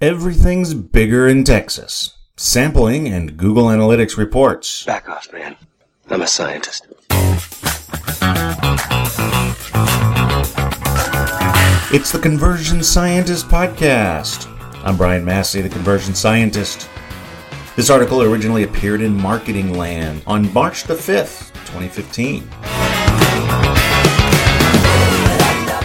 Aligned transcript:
Everything's 0.00 0.74
bigger 0.74 1.26
in 1.26 1.42
Texas. 1.42 2.16
Sampling 2.36 3.08
and 3.08 3.36
Google 3.36 3.64
Analytics 3.64 4.16
reports. 4.16 4.84
Back 4.84 5.08
off, 5.08 5.32
man. 5.32 5.56
I'm 6.08 6.22
a 6.22 6.26
scientist. 6.28 6.86
It's 11.90 12.12
the 12.12 12.20
Conversion 12.22 12.84
Scientist 12.84 13.48
Podcast. 13.48 14.46
I'm 14.84 14.96
Brian 14.96 15.24
Massey, 15.24 15.62
the 15.62 15.68
Conversion 15.68 16.14
Scientist. 16.14 16.88
This 17.74 17.90
article 17.90 18.22
originally 18.22 18.62
appeared 18.62 19.00
in 19.00 19.20
Marketing 19.20 19.76
Land 19.76 20.22
on 20.28 20.52
March 20.52 20.84
the 20.84 20.94
5th, 20.94 21.52
2015. 21.66 22.48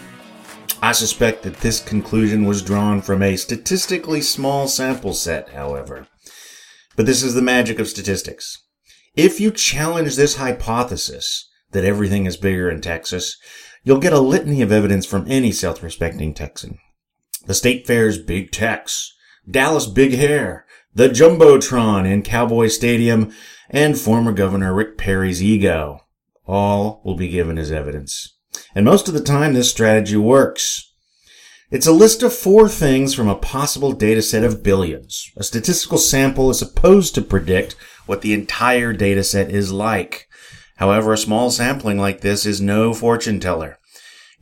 I 0.83 0.93
suspect 0.93 1.45
that 1.45 1.57
this 1.57 1.81
conclusion 1.81 2.45
was 2.45 2.61
drawn 2.61 3.01
from 3.01 3.23
a 3.23 3.37
statistically 3.37 4.21
small 4.21 4.69
sample 4.69 5.15
set, 5.15 5.49
however. 5.49 6.07
But 7.03 7.07
this 7.07 7.25
is 7.25 7.35
the 7.35 7.43
magic 7.43 7.81
of 7.81 7.89
statistics. 7.89 8.63
If 9.17 9.41
you 9.41 9.51
challenge 9.51 10.15
this 10.15 10.37
hypothesis 10.37 11.51
that 11.73 11.85
everything 11.85 12.27
is 12.27 12.37
bigger 12.37 12.71
in 12.71 12.81
Texas, 12.81 13.39
you'll 13.83 13.99
get 13.99 14.13
a 14.13 14.21
litany 14.21 14.63
of 14.63 14.71
evidence 14.71 15.05
from 15.05 15.29
any 15.29 15.51
self-respecting 15.51 16.33
Texan. 16.33 16.79
The 17.45 17.55
state 17.55 17.89
fair's 17.89 18.19
Big 18.19 18.53
Tex, 18.53 19.13
Dallas 19.51 19.89
Big 19.89 20.13
Hair, 20.13 20.65
the 20.95 21.09
Jumbotron 21.09 22.07
in 22.07 22.23
Cowboy 22.23 22.69
Stadium, 22.69 23.33
and 23.69 23.99
former 23.99 24.31
Governor 24.31 24.73
Rick 24.73 24.97
Perry's 24.97 25.43
ego. 25.43 26.07
All 26.47 27.03
will 27.05 27.17
be 27.17 27.27
given 27.27 27.59
as 27.59 27.73
evidence. 27.73 28.37
And 28.77 28.85
most 28.85 29.09
of 29.09 29.15
the 29.15 29.21
time, 29.21 29.55
this 29.55 29.69
strategy 29.69 30.17
works. 30.17 30.92
It's 31.73 31.87
a 31.87 31.93
list 31.93 32.23
of 32.23 32.35
four 32.35 32.69
things 32.69 33.15
from 33.15 33.29
a 33.29 33.35
possible 33.35 33.93
data 33.93 34.21
set 34.21 34.45
of 34.45 34.63
billions. 34.63 35.33
A 35.39 35.43
statistical 35.43 35.97
sample 35.97 36.51
is 36.51 36.59
supposed 36.59 37.15
to 37.15 37.23
predict 37.23 37.77
what 38.05 38.21
the 38.21 38.35
entire 38.35 38.93
data 38.93 39.25
set 39.25 39.51
is 39.51 39.73
like. 39.73 40.29
However, 40.77 41.15
a 41.15 41.17
small 41.17 41.51
sampling 41.51 41.97
like 41.99 42.21
this 42.21 42.45
is 42.45 42.61
no 42.61 42.93
fortune 42.93 43.41
teller. 43.41 43.79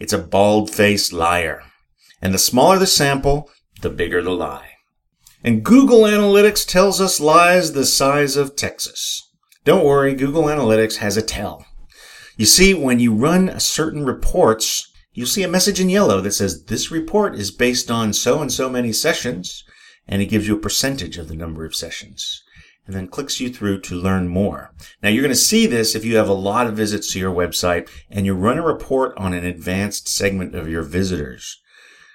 It's 0.01 0.13
a 0.13 0.19
bald-faced 0.19 1.13
liar. 1.13 1.63
And 2.21 2.35
the 2.35 2.39
smaller 2.39 2.81
the 2.81 2.87
sample, 2.89 3.49
the 3.81 3.91
bigger 3.91 4.23
the 4.23 4.33
lie. 4.33 4.71
And 5.45 5.65
Google 5.65 6.01
Analytics 6.01 6.67
tells 6.67 7.01
us 7.01 7.21
lies 7.21 7.75
the 7.75 7.87
size 7.87 8.37
of 8.37 8.57
Texas. 8.57 9.23
Don't 9.65 9.85
worry, 9.85 10.15
Google 10.15 10.47
Analytics 10.47 10.97
has 10.97 11.17
a 11.17 11.23
tell. 11.23 11.65
You 12.37 12.47
see, 12.47 12.75
when 12.75 12.99
you 12.99 13.15
run 13.15 13.61
certain 13.61 14.05
reports, 14.05 14.90
you'll 15.21 15.27
see 15.27 15.43
a 15.43 15.49
message 15.49 15.79
in 15.79 15.91
yellow 15.91 16.23
that 16.23 16.33
says 16.33 16.65
this 16.65 16.91
report 16.91 17.35
is 17.35 17.51
based 17.51 17.91
on 17.91 18.11
so 18.11 18.41
and 18.41 18.51
so 18.51 18.71
many 18.71 18.91
sessions, 18.91 19.65
and 20.09 20.23
it 20.23 20.31
gives 20.31 20.49
you 20.49 20.57
a 20.57 20.61
percentage 20.61 21.19
of 21.19 21.29
the 21.29 21.37
number 21.37 21.67
of 21.67 21.77
sessions, 21.77 22.43
and 22.87 22.97
then 22.97 23.07
clicks 23.07 23.39
you 23.39 23.51
through 23.51 23.79
to 23.83 23.95
learn 23.95 24.29
more. 24.29 24.73
Now 25.03 25.11
you're 25.11 25.21
going 25.21 25.29
to 25.29 25.37
see 25.37 25.67
this 25.67 25.95
if 25.95 26.07
you 26.07 26.17
have 26.17 26.31
a 26.31 26.33
lot 26.33 26.67
of 26.67 26.75
visits 26.75 27.13
to 27.13 27.19
your 27.19 27.35
website 27.35 27.87
and 28.09 28.25
you 28.25 28.33
run 28.33 28.57
a 28.57 28.63
report 28.63 29.15
on 29.19 29.35
an 29.35 29.45
advanced 29.45 30.09
segment 30.09 30.55
of 30.55 30.71
your 30.71 30.83
visitors. 30.83 31.61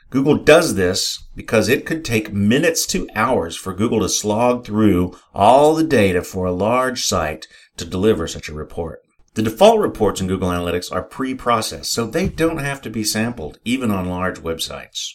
Google 0.09 0.37
does 0.37 0.73
this 0.73 1.27
because 1.35 1.69
it 1.69 1.85
could 1.85 2.03
take 2.03 2.33
minutes 2.33 2.87
to 2.87 3.07
hours 3.13 3.55
for 3.55 3.75
Google 3.75 3.99
to 3.99 4.09
slog 4.09 4.65
through 4.65 5.15
all 5.31 5.75
the 5.75 5.83
data 5.83 6.23
for 6.23 6.47
a 6.47 6.51
large 6.51 7.05
site 7.05 7.47
to 7.77 7.85
deliver 7.85 8.27
such 8.27 8.49
a 8.49 8.53
report. 8.55 9.04
The 9.35 9.41
default 9.41 9.81
reports 9.81 10.21
in 10.21 10.27
Google 10.27 10.47
Analytics 10.47 10.89
are 10.93 11.03
pre-processed, 11.03 11.91
so 11.91 12.07
they 12.07 12.29
don't 12.29 12.59
have 12.59 12.81
to 12.83 12.89
be 12.89 13.03
sampled, 13.03 13.59
even 13.65 13.91
on 13.91 14.07
large 14.07 14.39
websites. 14.39 15.09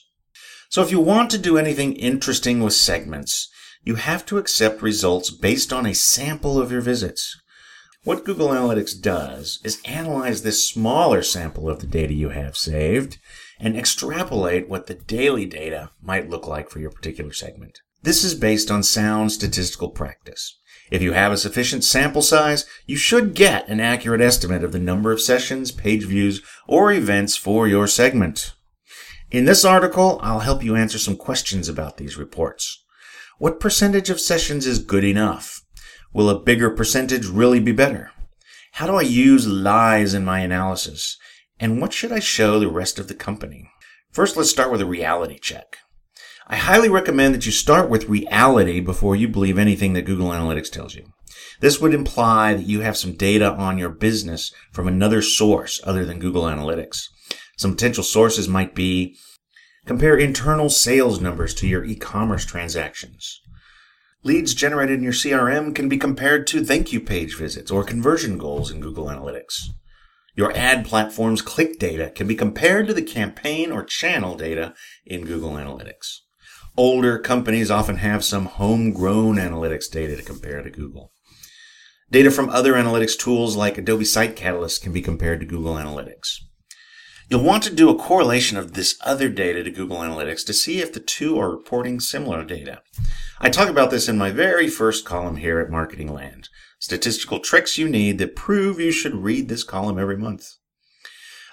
So 0.69 0.82
if 0.82 0.91
you 0.91 1.00
want 1.00 1.31
to 1.31 1.38
do 1.38 1.56
anything 1.56 1.94
interesting 1.94 2.60
with 2.60 2.75
segments, 2.75 3.50
you 3.82 3.94
have 3.94 4.26
to 4.26 4.36
accept 4.36 4.82
results 4.82 5.30
based 5.30 5.72
on 5.72 5.86
a 5.86 5.94
sample 5.94 6.60
of 6.60 6.70
your 6.70 6.82
visits. 6.82 7.34
What 8.04 8.26
Google 8.26 8.48
Analytics 8.48 9.00
does 9.00 9.59
is 9.64 9.80
analyze 9.86 10.42
this 10.42 10.69
smaller 10.69 11.22
sample 11.22 11.70
of 11.70 11.80
the 11.80 11.86
data 11.86 12.12
you 12.12 12.28
have 12.28 12.59
saved 12.59 13.19
and 13.59 13.75
extrapolate 13.75 14.69
what 14.69 14.86
the 14.86 14.94
daily 14.94 15.47
data 15.47 15.92
might 16.03 16.28
look 16.28 16.47
like 16.47 16.69
for 16.69 16.78
your 16.78 16.91
particular 16.91 17.32
segment. 17.32 17.78
This 18.02 18.24
is 18.24 18.34
based 18.34 18.70
on 18.70 18.82
sound 18.82 19.32
statistical 19.32 19.90
practice. 19.90 20.58
If 20.90 21.02
you 21.02 21.12
have 21.12 21.32
a 21.32 21.36
sufficient 21.36 21.84
sample 21.84 22.22
size, 22.22 22.66
you 22.86 22.96
should 22.96 23.34
get 23.34 23.68
an 23.68 23.78
accurate 23.78 24.20
estimate 24.20 24.64
of 24.64 24.72
the 24.72 24.78
number 24.78 25.12
of 25.12 25.20
sessions, 25.20 25.70
page 25.70 26.04
views, 26.04 26.42
or 26.66 26.92
events 26.92 27.36
for 27.36 27.68
your 27.68 27.86
segment. 27.86 28.54
In 29.30 29.44
this 29.44 29.64
article, 29.64 30.18
I'll 30.22 30.40
help 30.40 30.64
you 30.64 30.74
answer 30.74 30.98
some 30.98 31.16
questions 31.16 31.68
about 31.68 31.98
these 31.98 32.16
reports. 32.16 32.82
What 33.38 33.60
percentage 33.60 34.10
of 34.10 34.20
sessions 34.20 34.66
is 34.66 34.78
good 34.78 35.04
enough? 35.04 35.62
Will 36.12 36.28
a 36.28 36.40
bigger 36.40 36.70
percentage 36.70 37.26
really 37.26 37.60
be 37.60 37.72
better? 37.72 38.10
How 38.72 38.86
do 38.86 38.96
I 38.96 39.02
use 39.02 39.46
lies 39.46 40.14
in 40.14 40.24
my 40.24 40.40
analysis? 40.40 41.16
And 41.60 41.80
what 41.80 41.92
should 41.92 42.10
I 42.10 42.18
show 42.18 42.58
the 42.58 42.68
rest 42.68 42.98
of 42.98 43.08
the 43.08 43.14
company? 43.14 43.70
First, 44.10 44.36
let's 44.36 44.50
start 44.50 44.72
with 44.72 44.80
a 44.80 44.86
reality 44.86 45.38
check. 45.38 45.76
I 46.52 46.56
highly 46.56 46.88
recommend 46.88 47.32
that 47.32 47.46
you 47.46 47.52
start 47.52 47.88
with 47.88 48.08
reality 48.08 48.80
before 48.80 49.14
you 49.14 49.28
believe 49.28 49.56
anything 49.56 49.92
that 49.92 50.04
Google 50.04 50.30
Analytics 50.30 50.68
tells 50.68 50.96
you. 50.96 51.04
This 51.60 51.80
would 51.80 51.94
imply 51.94 52.54
that 52.54 52.66
you 52.66 52.80
have 52.80 52.96
some 52.96 53.12
data 53.12 53.52
on 53.52 53.78
your 53.78 53.88
business 53.88 54.52
from 54.72 54.88
another 54.88 55.22
source 55.22 55.80
other 55.84 56.04
than 56.04 56.18
Google 56.18 56.42
Analytics. 56.42 57.04
Some 57.56 57.76
potential 57.76 58.02
sources 58.02 58.48
might 58.48 58.74
be 58.74 59.16
compare 59.86 60.16
internal 60.16 60.68
sales 60.70 61.20
numbers 61.20 61.54
to 61.54 61.68
your 61.68 61.84
e-commerce 61.84 62.44
transactions. 62.44 63.40
Leads 64.24 64.52
generated 64.52 64.98
in 64.98 65.04
your 65.04 65.12
CRM 65.12 65.72
can 65.72 65.88
be 65.88 65.98
compared 65.98 66.48
to 66.48 66.64
thank 66.64 66.92
you 66.92 66.98
page 66.98 67.36
visits 67.36 67.70
or 67.70 67.84
conversion 67.84 68.38
goals 68.38 68.72
in 68.72 68.80
Google 68.80 69.06
Analytics. 69.06 69.68
Your 70.34 70.50
ad 70.56 70.84
platform's 70.84 71.42
click 71.42 71.78
data 71.78 72.10
can 72.10 72.26
be 72.26 72.34
compared 72.34 72.88
to 72.88 72.94
the 72.94 73.02
campaign 73.02 73.70
or 73.70 73.84
channel 73.84 74.34
data 74.34 74.74
in 75.06 75.24
Google 75.24 75.52
Analytics. 75.52 76.22
Older 76.82 77.18
companies 77.18 77.70
often 77.70 77.96
have 77.96 78.24
some 78.24 78.46
homegrown 78.46 79.36
analytics 79.36 79.91
data 79.91 80.16
to 80.16 80.22
compare 80.22 80.62
to 80.62 80.70
Google. 80.70 81.12
Data 82.10 82.30
from 82.30 82.48
other 82.48 82.72
analytics 82.72 83.18
tools 83.18 83.54
like 83.54 83.76
Adobe 83.76 84.06
Site 84.06 84.34
Catalyst 84.34 84.82
can 84.82 84.91
be 84.91 85.02
compared 85.02 85.41
to 85.41 85.46
Google 85.46 85.74
Analytics. 85.74 86.38
You'll 87.28 87.44
want 87.44 87.64
to 87.64 87.74
do 87.74 87.91
a 87.91 87.98
correlation 87.98 88.56
of 88.56 88.72
this 88.72 88.96
other 89.04 89.28
data 89.28 89.62
to 89.62 89.70
Google 89.70 89.98
Analytics 89.98 90.46
to 90.46 90.54
see 90.54 90.80
if 90.80 90.91
the 90.94 91.00
two 91.00 91.38
are 91.38 91.54
reporting 91.54 92.00
similar 92.00 92.46
data. 92.46 92.80
I 93.38 93.50
talk 93.50 93.68
about 93.68 93.91
this 93.91 94.08
in 94.08 94.16
my 94.16 94.30
very 94.30 94.66
first 94.66 95.04
column 95.04 95.36
here 95.36 95.60
at 95.60 95.68
Marketing 95.68 96.10
Land. 96.10 96.48
Statistical 96.78 97.41
tricks 97.41 97.76
you 97.76 97.91
need 97.91 98.16
that 98.16 98.34
prove 98.34 98.80
you 98.80 98.91
should 98.91 99.16
read 99.16 99.50
this 99.50 99.64
column 99.64 99.98
every 99.98 100.16
month. 100.16 100.48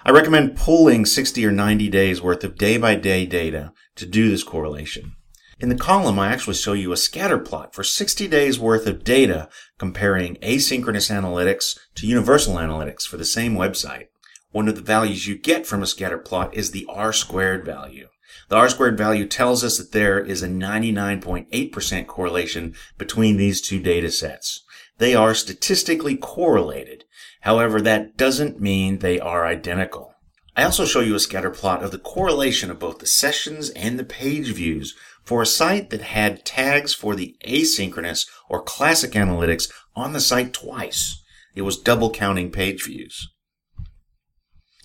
I 0.06 0.10
recommend 0.10 0.56
pulling 0.56 1.04
60 1.04 1.44
or 1.44 1.52
90 1.52 1.90
days 1.90 2.22
worth 2.22 2.44
of 2.44 2.56
day 2.56 2.78
by 2.78 2.94
day 2.94 3.26
data 3.26 3.74
to 3.96 4.06
do 4.06 4.30
this 4.30 4.42
correlation. 4.42 5.12
In 5.60 5.70
the 5.70 5.74
column, 5.74 6.20
I 6.20 6.28
actually 6.28 6.54
show 6.54 6.72
you 6.72 6.92
a 6.92 6.96
scatter 6.96 7.38
plot 7.38 7.74
for 7.74 7.82
60 7.82 8.28
days 8.28 8.60
worth 8.60 8.86
of 8.86 9.02
data 9.02 9.48
comparing 9.76 10.36
asynchronous 10.36 11.10
analytics 11.10 11.76
to 11.96 12.06
universal 12.06 12.54
analytics 12.54 13.02
for 13.08 13.16
the 13.16 13.24
same 13.24 13.56
website. 13.56 14.06
One 14.52 14.68
of 14.68 14.76
the 14.76 14.82
values 14.82 15.26
you 15.26 15.36
get 15.36 15.66
from 15.66 15.82
a 15.82 15.86
scatter 15.86 16.18
plot 16.18 16.54
is 16.54 16.70
the 16.70 16.86
R 16.88 17.12
squared 17.12 17.64
value. 17.64 18.06
The 18.48 18.56
R 18.56 18.68
squared 18.68 18.96
value 18.96 19.26
tells 19.26 19.64
us 19.64 19.78
that 19.78 19.90
there 19.90 20.20
is 20.20 20.44
a 20.44 20.48
99.8% 20.48 22.06
correlation 22.06 22.76
between 22.96 23.36
these 23.36 23.60
two 23.60 23.80
data 23.80 24.12
sets. 24.12 24.64
They 24.98 25.16
are 25.16 25.34
statistically 25.34 26.16
correlated. 26.16 27.02
However, 27.40 27.80
that 27.80 28.16
doesn't 28.16 28.60
mean 28.60 28.98
they 28.98 29.18
are 29.18 29.44
identical. 29.44 30.14
I 30.58 30.64
also 30.64 30.84
show 30.84 30.98
you 30.98 31.14
a 31.14 31.20
scatter 31.20 31.50
plot 31.50 31.84
of 31.84 31.92
the 31.92 32.00
correlation 32.00 32.68
of 32.68 32.80
both 32.80 32.98
the 32.98 33.06
sessions 33.06 33.70
and 33.70 33.96
the 33.96 34.04
page 34.04 34.52
views 34.52 34.96
for 35.28 35.42
a 35.42 35.46
site 35.46 35.90
that 35.90 36.00
had 36.00 36.42
tags 36.42 36.94
for 36.94 37.14
the 37.14 37.36
asynchronous 37.46 38.26
or 38.48 38.62
classic 38.62 39.10
analytics 39.10 39.70
on 39.94 40.14
the 40.14 40.20
site 40.20 40.54
twice. 40.54 41.22
It 41.54 41.62
was 41.62 41.76
double 41.76 42.10
counting 42.10 42.50
page 42.50 42.82
views. 42.82 43.28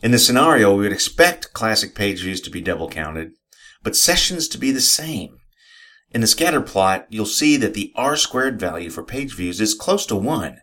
In 0.02 0.12
this 0.12 0.28
scenario, 0.28 0.76
we 0.76 0.84
would 0.84 0.92
expect 0.92 1.54
classic 1.54 1.96
page 1.96 2.22
views 2.22 2.42
to 2.42 2.50
be 2.50 2.60
double 2.60 2.90
counted, 2.90 3.32
but 3.84 3.96
sessions 3.96 4.50
to 4.50 4.58
be 4.58 4.72
the 4.72 4.82
same. 4.82 5.38
In 6.12 6.20
the 6.20 6.28
scatter 6.28 6.62
plot, 6.62 7.08
you'll 7.10 7.26
see 7.26 7.56
that 7.56 7.74
the 7.74 7.94
R 7.96 8.18
squared 8.18 8.60
value 8.60 8.90
for 8.90 9.02
page 9.02 9.34
views 9.34 9.62
is 9.62 9.74
close 9.74 10.06
to 10.08 10.16
1. 10.18 10.58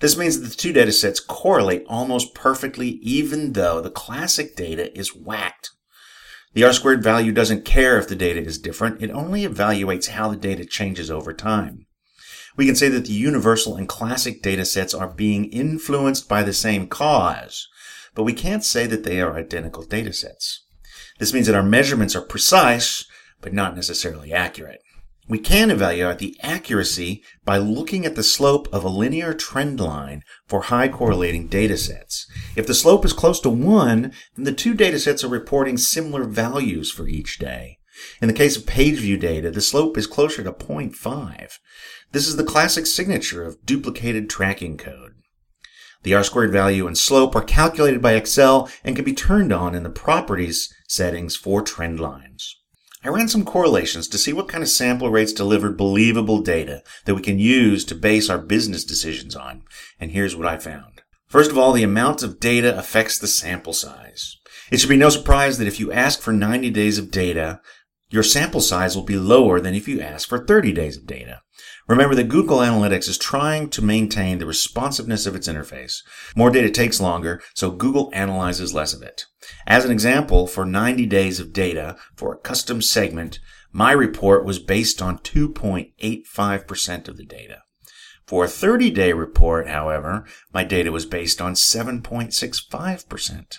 This 0.00 0.16
means 0.16 0.38
that 0.38 0.48
the 0.48 0.54
two 0.54 0.72
data 0.72 0.92
sets 0.92 1.18
correlate 1.18 1.84
almost 1.88 2.36
perfectly 2.36 3.00
even 3.02 3.54
though 3.54 3.80
the 3.80 3.90
classic 3.90 4.54
data 4.54 4.96
is 4.96 5.12
whacked. 5.12 5.73
The 6.54 6.62
R 6.62 6.72
squared 6.72 7.02
value 7.02 7.32
doesn't 7.32 7.64
care 7.64 7.98
if 7.98 8.06
the 8.06 8.14
data 8.14 8.40
is 8.40 8.58
different, 8.58 9.02
it 9.02 9.10
only 9.10 9.42
evaluates 9.42 10.10
how 10.10 10.30
the 10.30 10.36
data 10.36 10.64
changes 10.64 11.10
over 11.10 11.32
time. 11.32 11.86
We 12.56 12.64
can 12.64 12.76
say 12.76 12.88
that 12.90 13.06
the 13.06 13.12
universal 13.12 13.76
and 13.76 13.88
classic 13.88 14.40
data 14.40 14.64
sets 14.64 14.94
are 14.94 15.08
being 15.08 15.46
influenced 15.46 16.28
by 16.28 16.44
the 16.44 16.52
same 16.52 16.86
cause, 16.86 17.66
but 18.14 18.22
we 18.22 18.32
can't 18.32 18.64
say 18.64 18.86
that 18.86 19.02
they 19.02 19.20
are 19.20 19.36
identical 19.36 19.82
data 19.82 20.12
sets. 20.12 20.64
This 21.18 21.34
means 21.34 21.48
that 21.48 21.56
our 21.56 21.62
measurements 21.64 22.14
are 22.14 22.22
precise, 22.22 23.04
but 23.40 23.52
not 23.52 23.74
necessarily 23.74 24.32
accurate. 24.32 24.80
We 25.26 25.38
can 25.38 25.70
evaluate 25.70 26.18
the 26.18 26.36
accuracy 26.42 27.22
by 27.46 27.56
looking 27.56 28.04
at 28.04 28.14
the 28.14 28.22
slope 28.22 28.68
of 28.72 28.84
a 28.84 28.90
linear 28.90 29.32
trend 29.32 29.80
line 29.80 30.22
for 30.46 30.62
high 30.62 30.88
correlating 30.88 31.48
data 31.48 31.78
sets. 31.78 32.26
If 32.56 32.66
the 32.66 32.74
slope 32.74 33.06
is 33.06 33.14
close 33.14 33.40
to 33.40 33.48
1, 33.48 34.12
then 34.36 34.44
the 34.44 34.52
two 34.52 34.74
data 34.74 34.98
sets 34.98 35.24
are 35.24 35.28
reporting 35.28 35.78
similar 35.78 36.24
values 36.24 36.90
for 36.90 37.08
each 37.08 37.38
day. 37.38 37.78
In 38.20 38.28
the 38.28 38.34
case 38.34 38.56
of 38.56 38.66
page 38.66 38.98
view 38.98 39.16
data, 39.16 39.50
the 39.50 39.62
slope 39.62 39.96
is 39.96 40.06
closer 40.06 40.42
to 40.42 40.52
0.5. 40.52 41.58
This 42.12 42.26
is 42.26 42.36
the 42.36 42.44
classic 42.44 42.84
signature 42.84 43.44
of 43.44 43.64
duplicated 43.64 44.28
tracking 44.28 44.76
code. 44.76 45.14
The 46.02 46.14
R 46.14 46.22
squared 46.22 46.52
value 46.52 46.86
and 46.86 46.98
slope 46.98 47.34
are 47.34 47.42
calculated 47.42 48.02
by 48.02 48.12
Excel 48.12 48.68
and 48.84 48.94
can 48.94 49.06
be 49.06 49.14
turned 49.14 49.54
on 49.54 49.74
in 49.74 49.84
the 49.84 49.90
properties 49.90 50.70
settings 50.86 51.34
for 51.34 51.62
trend 51.62 51.98
lines. 51.98 52.56
I 53.04 53.10
ran 53.10 53.28
some 53.28 53.44
correlations 53.44 54.08
to 54.08 54.18
see 54.18 54.32
what 54.32 54.48
kind 54.48 54.62
of 54.62 54.70
sample 54.70 55.10
rates 55.10 55.34
delivered 55.34 55.76
believable 55.76 56.38
data 56.40 56.82
that 57.04 57.14
we 57.14 57.20
can 57.20 57.38
use 57.38 57.84
to 57.84 57.94
base 57.94 58.30
our 58.30 58.38
business 58.38 58.82
decisions 58.82 59.36
on. 59.36 59.62
And 60.00 60.12
here's 60.12 60.34
what 60.34 60.46
I 60.46 60.56
found. 60.56 61.02
First 61.26 61.50
of 61.50 61.58
all, 61.58 61.72
the 61.72 61.82
amount 61.82 62.22
of 62.22 62.40
data 62.40 62.78
affects 62.78 63.18
the 63.18 63.26
sample 63.26 63.74
size. 63.74 64.38
It 64.70 64.80
should 64.80 64.88
be 64.88 64.96
no 64.96 65.10
surprise 65.10 65.58
that 65.58 65.66
if 65.66 65.78
you 65.78 65.92
ask 65.92 66.22
for 66.22 66.32
90 66.32 66.70
days 66.70 66.96
of 66.98 67.10
data, 67.10 67.60
your 68.08 68.22
sample 68.22 68.62
size 68.62 68.96
will 68.96 69.04
be 69.04 69.18
lower 69.18 69.60
than 69.60 69.74
if 69.74 69.86
you 69.86 70.00
ask 70.00 70.26
for 70.26 70.46
30 70.46 70.72
days 70.72 70.96
of 70.96 71.06
data. 71.06 71.42
Remember 71.86 72.14
that 72.14 72.30
Google 72.30 72.58
Analytics 72.58 73.08
is 73.08 73.18
trying 73.18 73.68
to 73.70 73.82
maintain 73.82 74.38
the 74.38 74.46
responsiveness 74.46 75.26
of 75.26 75.36
its 75.36 75.48
interface. 75.48 76.02
More 76.34 76.50
data 76.50 76.70
takes 76.70 76.98
longer, 76.98 77.42
so 77.54 77.70
Google 77.70 78.10
analyzes 78.14 78.72
less 78.72 78.94
of 78.94 79.02
it. 79.02 79.26
As 79.66 79.84
an 79.84 79.90
example, 79.90 80.46
for 80.46 80.64
90 80.64 81.04
days 81.06 81.40
of 81.40 81.52
data 81.52 81.98
for 82.16 82.32
a 82.32 82.38
custom 82.38 82.80
segment, 82.80 83.38
my 83.70 83.92
report 83.92 84.46
was 84.46 84.58
based 84.58 85.02
on 85.02 85.18
2.85% 85.18 87.08
of 87.08 87.18
the 87.18 87.26
data. 87.26 87.58
For 88.26 88.44
a 88.44 88.48
30 88.48 88.90
day 88.90 89.12
report, 89.12 89.68
however, 89.68 90.24
my 90.54 90.64
data 90.64 90.90
was 90.90 91.04
based 91.04 91.42
on 91.42 91.52
7.65%. 91.52 93.58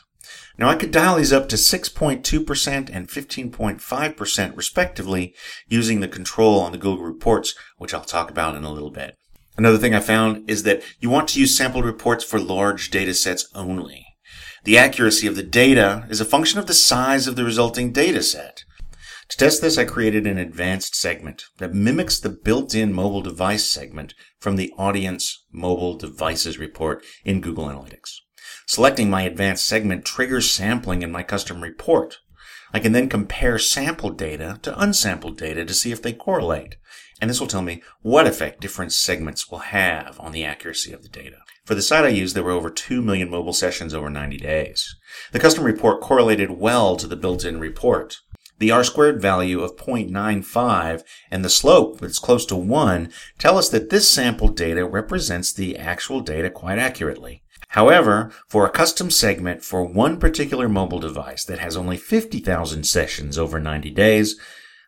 Now 0.57 0.69
I 0.69 0.75
could 0.75 0.91
dial 0.91 1.15
these 1.15 1.33
up 1.33 1.49
to 1.49 1.55
6.2% 1.55 2.89
and 2.91 3.07
15.5% 3.07 4.57
respectively 4.57 5.35
using 5.67 5.99
the 5.99 6.07
control 6.07 6.59
on 6.59 6.71
the 6.71 6.77
Google 6.77 7.03
reports, 7.03 7.55
which 7.77 7.93
I'll 7.93 8.01
talk 8.01 8.29
about 8.29 8.55
in 8.55 8.63
a 8.63 8.71
little 8.71 8.91
bit. 8.91 9.15
Another 9.57 9.77
thing 9.77 9.95
I 9.95 10.01
found 10.01 10.49
is 10.49 10.63
that 10.63 10.83
you 10.99 11.09
want 11.09 11.29
to 11.29 11.39
use 11.39 11.55
sample 11.55 11.81
reports 11.81 12.23
for 12.23 12.39
large 12.39 12.89
data 12.89 13.13
sets 13.13 13.47
only. 13.55 14.05
The 14.65 14.77
accuracy 14.77 15.27
of 15.27 15.35
the 15.35 15.43
data 15.43 16.05
is 16.09 16.19
a 16.19 16.25
function 16.25 16.59
of 16.59 16.65
the 16.65 16.73
size 16.73 17.27
of 17.27 17.35
the 17.35 17.45
resulting 17.45 17.93
data 17.93 18.21
set. 18.21 18.64
To 19.29 19.37
test 19.37 19.61
this, 19.61 19.77
I 19.77 19.85
created 19.85 20.27
an 20.27 20.37
advanced 20.37 20.95
segment 20.95 21.45
that 21.57 21.73
mimics 21.73 22.19
the 22.19 22.29
built-in 22.29 22.93
mobile 22.93 23.21
device 23.21 23.67
segment 23.67 24.13
from 24.39 24.55
the 24.55 24.71
audience 24.77 25.45
mobile 25.51 25.97
devices 25.97 26.59
report 26.59 27.03
in 27.23 27.41
Google 27.41 27.65
Analytics. 27.65 28.11
Selecting 28.67 29.09
my 29.09 29.23
advanced 29.23 29.65
segment 29.65 30.05
triggers 30.05 30.49
sampling 30.49 31.01
in 31.01 31.11
my 31.11 31.23
custom 31.23 31.61
report. 31.61 32.19
I 32.71 32.79
can 32.79 32.91
then 32.91 33.09
compare 33.09 33.57
sampled 33.57 34.17
data 34.17 34.59
to 34.61 34.79
unsampled 34.79 35.37
data 35.37 35.65
to 35.65 35.73
see 35.73 35.91
if 35.91 36.01
they 36.01 36.13
correlate. 36.13 36.77
And 37.21 37.29
this 37.29 37.39
will 37.39 37.47
tell 37.47 37.61
me 37.61 37.81
what 38.01 38.27
effect 38.27 38.59
different 38.61 38.91
segments 38.93 39.49
will 39.49 39.59
have 39.59 40.19
on 40.19 40.33
the 40.33 40.43
accuracy 40.43 40.91
of 40.91 41.01
the 41.01 41.09
data. 41.09 41.37
For 41.63 41.73
the 41.73 41.81
site 41.81 42.05
I 42.05 42.09
used, 42.09 42.35
there 42.35 42.43
were 42.43 42.51
over 42.51 42.69
2 42.69 43.01
million 43.01 43.29
mobile 43.29 43.53
sessions 43.53 43.93
over 43.93 44.09
90 44.09 44.37
days. 44.37 44.95
The 45.31 45.39
custom 45.39 45.63
report 45.63 46.01
correlated 46.01 46.51
well 46.51 46.95
to 46.97 47.07
the 47.07 47.15
built-in 47.15 47.59
report. 47.59 48.17
The 48.57 48.71
R 48.71 48.83
squared 48.83 49.21
value 49.21 49.61
of 49.61 49.75
0.95 49.75 51.03
and 51.29 51.43
the 51.43 51.49
slope 51.49 51.99
that's 51.99 52.19
close 52.19 52.45
to 52.45 52.55
1 52.55 53.11
tell 53.37 53.57
us 53.57 53.69
that 53.69 53.89
this 53.89 54.09
sample 54.09 54.47
data 54.47 54.85
represents 54.85 55.51
the 55.51 55.77
actual 55.77 56.21
data 56.21 56.49
quite 56.49 56.79
accurately. 56.79 57.43
However, 57.69 58.31
for 58.47 58.65
a 58.65 58.71
custom 58.71 59.11
segment 59.11 59.63
for 59.63 59.83
one 59.83 60.17
particular 60.17 60.69
mobile 60.69 60.99
device 60.99 61.43
that 61.45 61.59
has 61.59 61.75
only 61.75 61.97
50,000 61.97 62.85
sessions 62.85 63.37
over 63.37 63.59
90 63.59 63.89
days, 63.91 64.39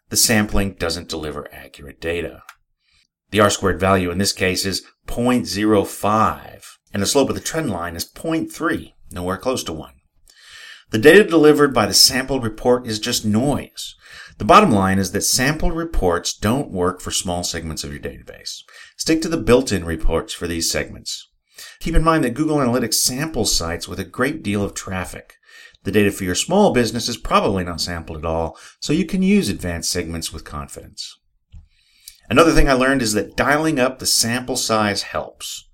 the 0.10 0.16
sampling 0.16 0.74
doesn't 0.74 1.10
deliver 1.10 1.54
accurate 1.54 2.00
data. 2.00 2.44
The 3.32 3.42
R 3.42 3.50
squared 3.50 3.80
value 3.80 4.10
in 4.10 4.20
this 4.20 4.32
case 4.32 4.66
is 4.66 4.86
0.05, 5.08 6.64
and 6.94 7.04
the 7.04 7.08
slope 7.08 7.28
of 7.28 7.36
the 7.36 7.42
trend 7.42 7.70
line 7.70 7.98
is 7.98 8.10
0.3, 8.10 8.94
nowhere 9.12 9.38
close 9.38 9.66
to 9.66 9.74
1. 9.74 9.97
The 10.90 10.98
data 10.98 11.26
delivered 11.26 11.74
by 11.74 11.86
the 11.86 11.94
sample 11.94 12.40
report 12.40 12.88
is 12.88 13.00
just 13.00 13.26
noise. 13.26 13.96
The 14.38 14.46
bottom 14.46 14.72
line 14.72 15.00
is 15.00 15.12
that 15.12 15.22
sample 15.22 15.72
reports 15.72 16.34
don't 16.34 16.72
work 16.72 17.02
for 17.02 17.12
small 17.12 17.44
segments 17.44 17.84
of 17.84 17.92
your 17.92 18.00
database. 18.00 18.62
Stick 18.96 19.22
to 19.24 19.28
the 19.28 19.38
built-in 19.38 19.84
reports 19.84 20.34
for 20.34 20.48
these 20.48 20.72
segments. 20.72 21.30
Keep 21.80 21.96
in 21.96 22.04
mind 22.04 22.24
that 22.24 22.36
Google 22.36 22.58
Analytics 22.58 22.94
samples 22.94 23.54
sites 23.54 23.88
with 23.88 24.00
a 24.00 24.06
great 24.06 24.44
deal 24.44 24.64
of 24.64 24.74
traffic. 24.74 25.36
The 25.84 25.92
data 25.92 26.12
for 26.12 26.24
your 26.24 26.36
small 26.36 26.72
business 26.72 27.10
is 27.10 27.18
probably 27.18 27.64
not 27.64 27.82
sampled 27.82 28.20
at 28.20 28.26
all, 28.26 28.58
so 28.80 28.94
you 28.94 29.06
can 29.06 29.24
use 29.24 29.50
advanced 29.50 29.92
segments 29.92 30.32
with 30.32 30.44
confidence. 30.44 31.20
Another 32.30 32.52
thing 32.52 32.70
I 32.70 32.74
learned 32.74 33.02
is 33.02 33.14
that 33.14 33.36
dialing 33.36 33.80
up 33.80 34.00
the 34.00 34.06
sample 34.06 34.58
size 34.58 35.04
helps. 35.04 35.67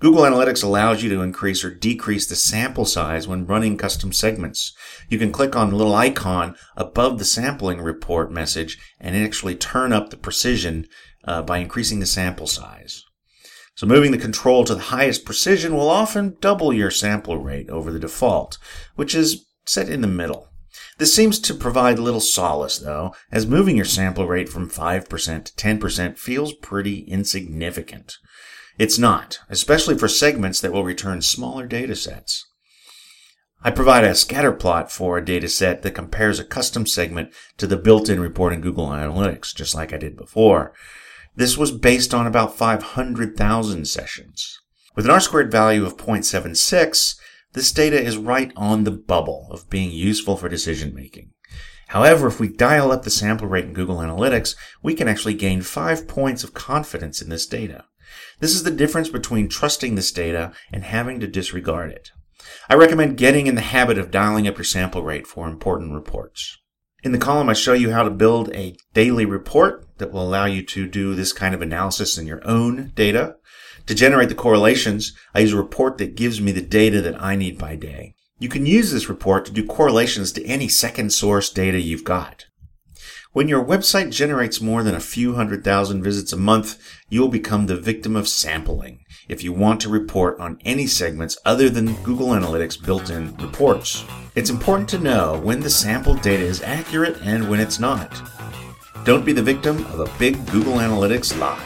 Google 0.00 0.22
Analytics 0.22 0.64
allows 0.64 1.02
you 1.02 1.08
to 1.10 1.22
increase 1.22 1.64
or 1.64 1.72
decrease 1.72 2.26
the 2.26 2.36
sample 2.36 2.84
size 2.84 3.28
when 3.28 3.46
running 3.46 3.78
custom 3.78 4.12
segments. 4.12 4.74
You 5.08 5.18
can 5.18 5.32
click 5.32 5.54
on 5.54 5.70
the 5.70 5.76
little 5.76 5.94
icon 5.94 6.56
above 6.76 7.18
the 7.18 7.24
sampling 7.24 7.80
report 7.80 8.32
message 8.32 8.78
and 9.00 9.16
actually 9.16 9.54
turn 9.54 9.92
up 9.92 10.10
the 10.10 10.16
precision 10.16 10.86
uh, 11.24 11.42
by 11.42 11.58
increasing 11.58 12.00
the 12.00 12.06
sample 12.06 12.46
size. 12.46 13.04
So 13.76 13.86
moving 13.86 14.12
the 14.12 14.18
control 14.18 14.64
to 14.64 14.74
the 14.74 14.80
highest 14.82 15.24
precision 15.24 15.74
will 15.74 15.90
often 15.90 16.36
double 16.40 16.72
your 16.72 16.90
sample 16.90 17.38
rate 17.38 17.70
over 17.70 17.90
the 17.90 17.98
default, 17.98 18.58
which 18.94 19.14
is 19.14 19.46
set 19.66 19.88
in 19.88 20.00
the 20.00 20.06
middle. 20.06 20.48
This 20.98 21.14
seems 21.14 21.40
to 21.40 21.54
provide 21.54 21.98
little 21.98 22.20
solace, 22.20 22.78
though, 22.78 23.14
as 23.32 23.46
moving 23.46 23.76
your 23.76 23.84
sample 23.84 24.28
rate 24.28 24.48
from 24.48 24.70
5% 24.70 25.44
to 25.44 25.52
10% 25.52 26.18
feels 26.18 26.52
pretty 26.52 27.00
insignificant. 27.00 28.16
It's 28.76 28.98
not, 28.98 29.38
especially 29.48 29.96
for 29.96 30.08
segments 30.08 30.60
that 30.60 30.72
will 30.72 30.84
return 30.84 31.22
smaller 31.22 31.66
data 31.66 31.94
sets. 31.94 32.44
I 33.62 33.70
provide 33.70 34.04
a 34.04 34.14
scatter 34.14 34.52
plot 34.52 34.90
for 34.90 35.16
a 35.16 35.24
data 35.24 35.48
set 35.48 35.82
that 35.82 35.92
compares 35.92 36.38
a 36.38 36.44
custom 36.44 36.84
segment 36.84 37.32
to 37.56 37.66
the 37.66 37.78
built-in 37.78 38.20
report 38.20 38.52
in 38.52 38.60
Google 38.60 38.88
Analytics, 38.88 39.54
just 39.54 39.74
like 39.74 39.92
I 39.92 39.96
did 39.96 40.16
before. 40.16 40.74
This 41.36 41.56
was 41.56 41.72
based 41.72 42.12
on 42.12 42.26
about 42.26 42.56
500,000 42.56 43.86
sessions. 43.86 44.60
With 44.94 45.06
an 45.06 45.10
R 45.10 45.20
squared 45.20 45.50
value 45.50 45.86
of 45.86 45.96
0.76, 45.96 47.16
this 47.54 47.72
data 47.72 48.00
is 48.00 48.16
right 48.16 48.52
on 48.54 48.84
the 48.84 48.90
bubble 48.90 49.48
of 49.50 49.70
being 49.70 49.92
useful 49.92 50.36
for 50.36 50.48
decision 50.48 50.94
making. 50.94 51.30
However, 51.88 52.26
if 52.26 52.40
we 52.40 52.48
dial 52.48 52.92
up 52.92 53.04
the 53.04 53.10
sample 53.10 53.46
rate 53.46 53.64
in 53.64 53.72
Google 53.72 53.96
Analytics, 53.96 54.56
we 54.82 54.94
can 54.94 55.08
actually 55.08 55.34
gain 55.34 55.62
five 55.62 56.06
points 56.08 56.44
of 56.44 56.54
confidence 56.54 57.22
in 57.22 57.28
this 57.28 57.46
data. 57.46 57.84
This 58.40 58.54
is 58.54 58.62
the 58.62 58.70
difference 58.70 59.08
between 59.08 59.48
trusting 59.48 59.94
this 59.94 60.12
data 60.12 60.52
and 60.72 60.84
having 60.84 61.20
to 61.20 61.26
disregard 61.26 61.90
it. 61.90 62.10
I 62.68 62.74
recommend 62.74 63.16
getting 63.16 63.46
in 63.46 63.54
the 63.54 63.60
habit 63.60 63.98
of 63.98 64.10
dialing 64.10 64.46
up 64.46 64.56
your 64.56 64.64
sample 64.64 65.02
rate 65.02 65.26
for 65.26 65.48
important 65.48 65.94
reports. 65.94 66.58
In 67.02 67.12
the 67.12 67.18
column, 67.18 67.48
I 67.50 67.52
show 67.52 67.74
you 67.74 67.92
how 67.92 68.02
to 68.02 68.10
build 68.10 68.54
a 68.54 68.76
daily 68.94 69.26
report 69.26 69.86
that 69.98 70.10
will 70.10 70.22
allow 70.22 70.46
you 70.46 70.62
to 70.62 70.86
do 70.88 71.14
this 71.14 71.32
kind 71.32 71.54
of 71.54 71.60
analysis 71.60 72.16
in 72.16 72.26
your 72.26 72.40
own 72.46 72.92
data. 72.94 73.36
To 73.86 73.94
generate 73.94 74.30
the 74.30 74.34
correlations, 74.34 75.12
I 75.34 75.40
use 75.40 75.52
a 75.52 75.58
report 75.58 75.98
that 75.98 76.16
gives 76.16 76.40
me 76.40 76.52
the 76.52 76.62
data 76.62 77.02
that 77.02 77.22
I 77.22 77.36
need 77.36 77.58
by 77.58 77.76
day. 77.76 78.14
You 78.38 78.48
can 78.48 78.64
use 78.66 78.90
this 78.90 79.08
report 79.08 79.44
to 79.44 79.52
do 79.52 79.66
correlations 79.66 80.32
to 80.32 80.44
any 80.46 80.68
second 80.68 81.12
source 81.12 81.50
data 81.50 81.80
you've 81.80 82.04
got. 82.04 82.46
When 83.34 83.48
your 83.48 83.64
website 83.64 84.12
generates 84.12 84.60
more 84.60 84.84
than 84.84 84.94
a 84.94 85.00
few 85.00 85.34
hundred 85.34 85.64
thousand 85.64 86.04
visits 86.04 86.32
a 86.32 86.36
month, 86.36 86.80
you 87.08 87.20
will 87.20 87.28
become 87.28 87.66
the 87.66 87.74
victim 87.74 88.14
of 88.14 88.28
sampling 88.28 89.00
if 89.28 89.42
you 89.42 89.52
want 89.52 89.80
to 89.80 89.88
report 89.88 90.38
on 90.38 90.60
any 90.64 90.86
segments 90.86 91.36
other 91.44 91.68
than 91.68 92.00
Google 92.04 92.28
Analytics 92.28 92.80
built-in 92.80 93.36
reports. 93.38 94.04
It's 94.36 94.50
important 94.50 94.88
to 94.90 95.00
know 95.00 95.40
when 95.42 95.58
the 95.58 95.68
sampled 95.68 96.22
data 96.22 96.44
is 96.44 96.62
accurate 96.62 97.20
and 97.22 97.50
when 97.50 97.58
it's 97.58 97.80
not. 97.80 98.22
Don't 99.04 99.26
be 99.26 99.32
the 99.32 99.42
victim 99.42 99.84
of 99.86 99.98
a 99.98 100.16
big 100.16 100.36
Google 100.52 100.74
Analytics 100.74 101.36
lie. 101.36 101.58